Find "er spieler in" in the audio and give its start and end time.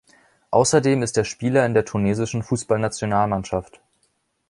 1.19-1.75